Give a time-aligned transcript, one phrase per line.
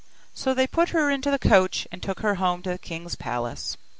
[0.33, 3.77] So they put her into the coach, and took her home to the king's palace.